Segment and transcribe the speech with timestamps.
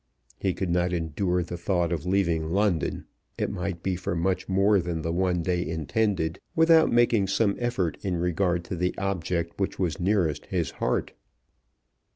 [0.39, 3.05] He could not endure the thought of leaving London,
[3.37, 7.99] it might be for much more than the one day intended, without making some effort
[8.01, 11.11] in regard to the object which was nearest his heart.